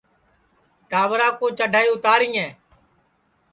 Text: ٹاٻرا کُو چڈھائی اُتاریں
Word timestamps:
ٹاٻرا 0.89 1.27
کُو 1.39 1.47
چڈھائی 1.57 1.87
اُتاریں 1.91 2.37